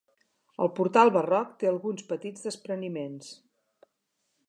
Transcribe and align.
El 0.65 0.71
portal 0.79 1.11
barroc 1.17 1.53
té 1.63 1.71
alguns 1.73 2.07
petits 2.15 2.49
despreniments. 2.49 3.33